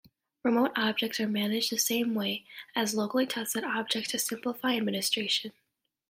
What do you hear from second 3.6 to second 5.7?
objects to simplify administration.